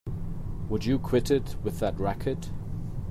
Would 0.67 0.85
you 0.85 0.97
quit 0.97 1.29
it 1.29 1.57
with 1.63 1.77
that 1.81 1.99
racket! 1.99 2.49